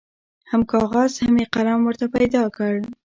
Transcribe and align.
هم 0.49 0.61
کاغذ 0.71 1.11
هم 1.23 1.35
یې 1.41 1.45
قلم 1.55 1.79
ورته 1.83 2.05
پیدا 2.15 2.43
کړ 2.55 2.73